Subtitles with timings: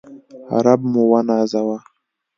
[0.65, 1.77] رب موونازوه